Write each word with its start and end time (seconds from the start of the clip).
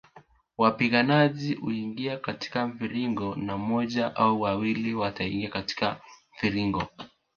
Wapiganaji 0.57 1.53
huingia 1.55 2.17
katika 2.17 2.67
mviringo 2.67 3.35
na 3.35 3.57
moja 3.57 4.15
au 4.15 4.41
wawili 4.41 4.93
wataingia 4.93 5.49
kati 5.49 5.83
ya 5.85 6.01
mviringo 6.37 6.87